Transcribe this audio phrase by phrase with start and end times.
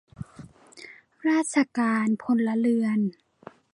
[1.27, 2.99] ราชการพลเรือน